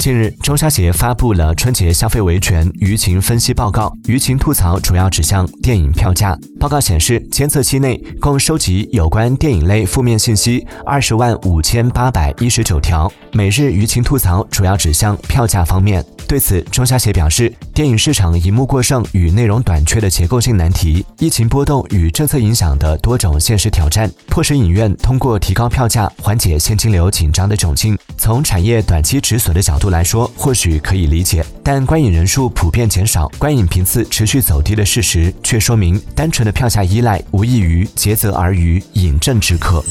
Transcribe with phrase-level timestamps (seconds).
[0.00, 6.34] 近日，中消协发布了春节消费维权舆情分析报告，舆情吐槽主要指向电影票价。
[6.58, 16.02] 报告显示，监测期内共收集有关电影类负面信息二十万五千八百一十九条，每日舆情吐槽主要指向票价方面。
[16.30, 27.98] 对此，中消协表示，电影市场荧幕过剩与内容短缺的结构性难题，疫情波动与政策影响的多种现实挑战，迫使影院通过提高票价缓解现金流紧张的窘境。
[28.16, 39.84] 从产业短期止损的角度来说，或许可以理解，但观影人数普遍减少、观影频次持续走低的事实，却说明单纯的票价依赖无异于竭泽而渔、饮鸩止渴。